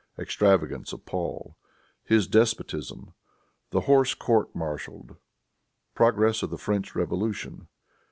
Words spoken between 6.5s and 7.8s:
French Revolution.